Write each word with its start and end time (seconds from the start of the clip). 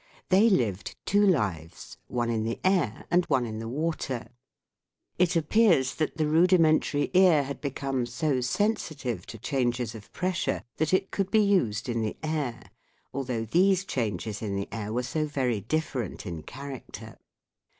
They 0.29 0.49
lived 0.49 0.95
two 1.05 1.23
lives: 1.27 1.97
one 2.07 2.31
in 2.31 2.43
the 2.43 2.59
air, 2.63 3.05
and 3.11 3.23
one 3.25 3.45
in 3.45 3.59
the 3.59 3.67
water. 3.69 4.29
It 5.19 5.35
appears 5.35 5.93
that 5.93 6.17
the 6.17 6.25
rudimentary 6.27 7.11
ear 7.13 7.43
had 7.43 7.61
become 7.61 8.07
so 8.07 8.41
sensitive 8.41 9.27
to 9.27 9.37
changes 9.37 9.93
of 9.93 10.11
pressure 10.11 10.63
that 10.77 10.91
it 10.91 11.11
could 11.11 11.29
be 11.29 11.41
used 11.43 11.87
in 11.87 12.01
the 12.01 12.17
air, 12.23 12.63
although 13.13 13.45
these 13.45 13.85
changes 13.85 14.41
in 14.41 14.55
the 14.55 14.67
air 14.71 14.91
were 14.91 15.03
so 15.03 15.27
very 15.27 15.59
different 15.61 16.25
in 16.25 16.41
character. 16.41 17.19